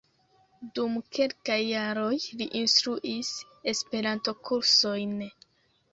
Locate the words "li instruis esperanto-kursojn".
2.41-5.15